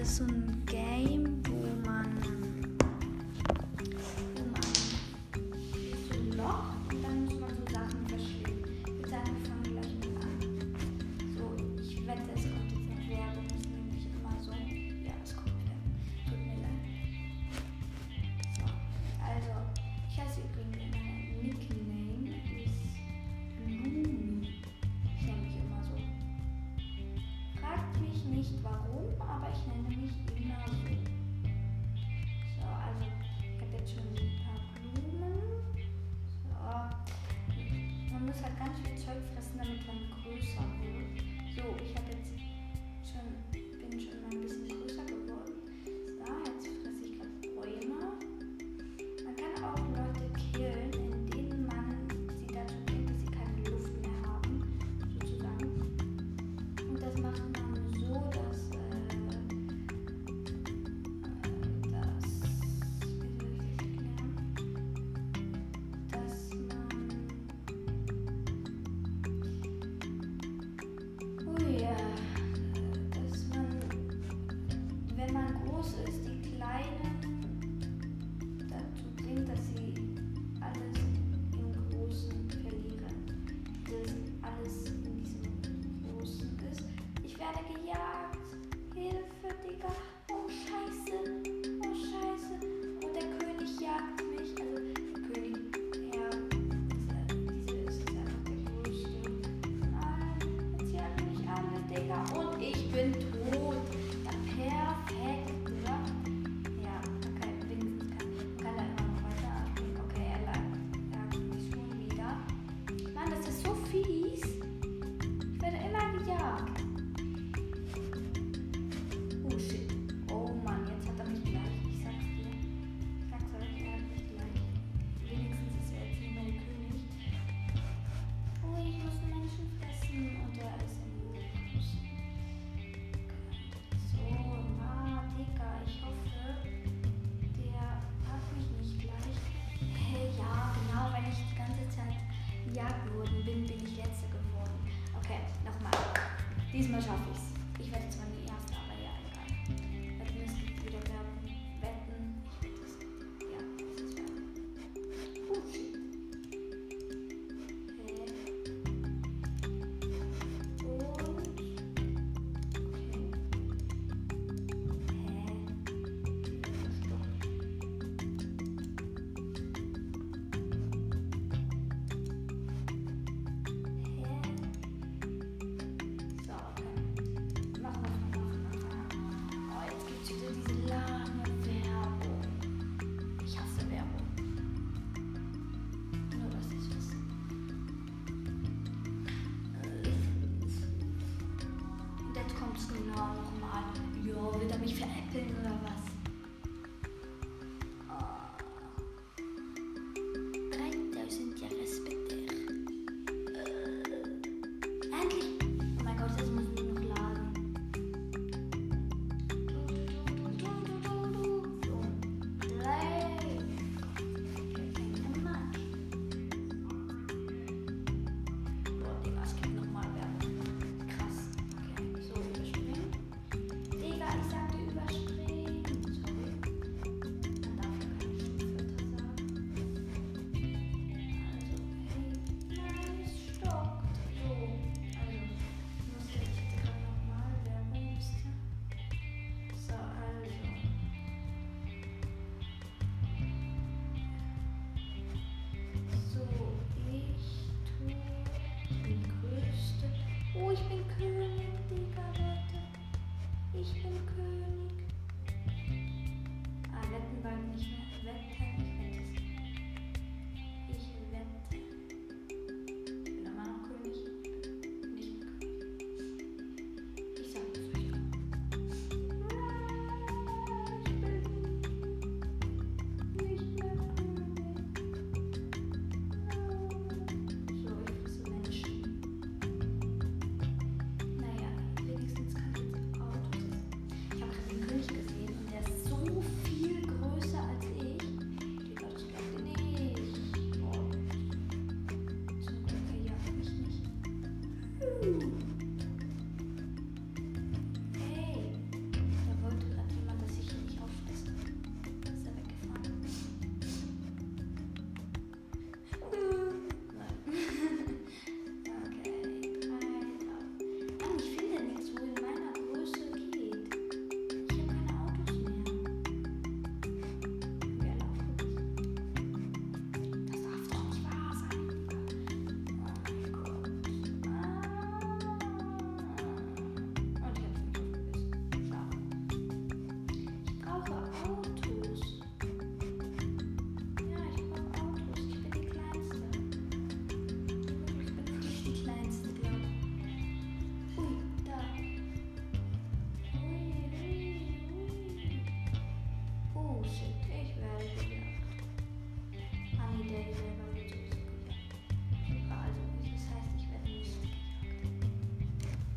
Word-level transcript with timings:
es 0.00 0.20
un 0.20 0.64
game 0.64 1.28
muss 38.40 38.48
halt 38.48 38.58
ganz 38.58 38.78
viel 38.78 38.96
Zeug 38.96 39.20
fressen, 39.34 39.58
damit 39.58 39.86
man 39.86 39.98
größer 40.22 40.64
wird. 40.80 41.20
So, 41.54 41.76
ich 41.84 41.94
habe 41.94 42.08
jetzt 42.10 42.32
schon 43.04 43.69
Jagd. 87.90 88.50
Hilfe, 88.94 89.50
Digga. 89.62 90.09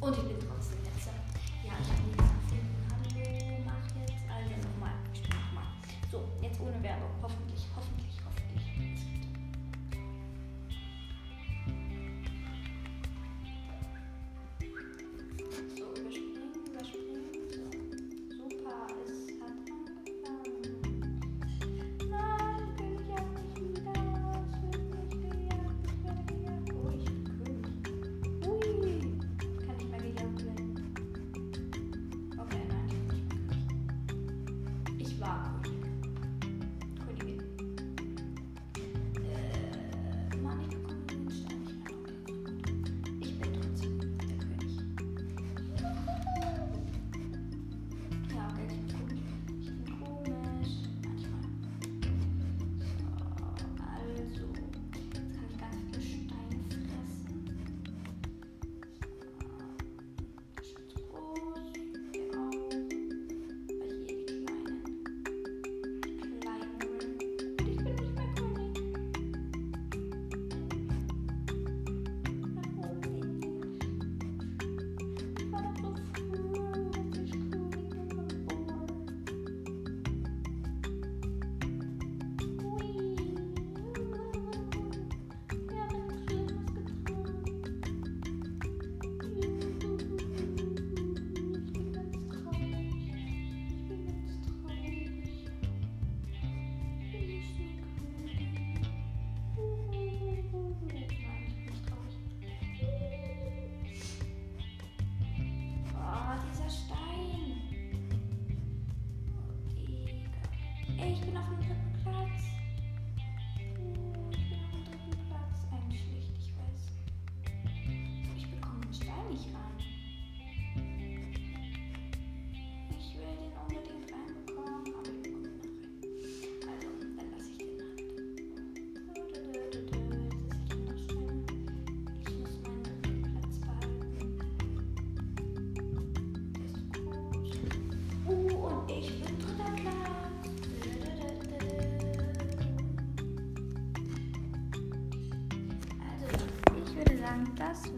Und 0.00 0.16
ich 0.16 0.22
bin 0.24 0.38
dran. 0.38 0.59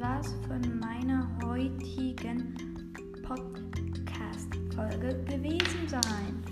war's 0.00 0.34
von 0.48 0.62
meiner 0.78 1.28
heutigen 1.44 2.54
Podcast-Folge 3.22 5.22
gewesen 5.24 5.88
sein. 5.88 6.42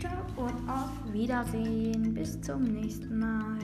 Ciao 0.00 0.26
und 0.36 0.68
auf 0.68 0.90
Wiedersehen. 1.12 2.14
Bis 2.14 2.40
zum 2.40 2.64
nächsten 2.64 3.20
Mal. 3.20 3.60